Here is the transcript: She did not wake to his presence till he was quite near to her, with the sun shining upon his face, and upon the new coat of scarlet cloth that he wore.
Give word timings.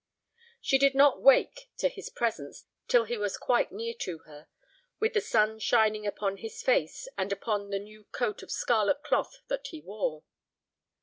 She 0.59 0.79
did 0.79 0.95
not 0.95 1.21
wake 1.21 1.69
to 1.77 1.87
his 1.87 2.09
presence 2.09 2.65
till 2.87 3.03
he 3.03 3.19
was 3.19 3.37
quite 3.37 3.71
near 3.71 3.93
to 3.99 4.17
her, 4.25 4.47
with 4.99 5.13
the 5.13 5.21
sun 5.21 5.59
shining 5.59 6.07
upon 6.07 6.37
his 6.37 6.63
face, 6.63 7.07
and 7.19 7.31
upon 7.31 7.69
the 7.69 7.77
new 7.77 8.05
coat 8.05 8.41
of 8.41 8.49
scarlet 8.51 9.03
cloth 9.03 9.43
that 9.47 9.67
he 9.67 9.79
wore. 9.79 10.23